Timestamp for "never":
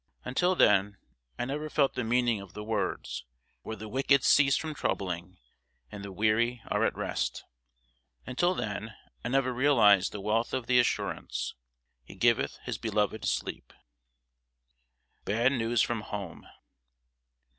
1.45-1.69, 9.29-9.53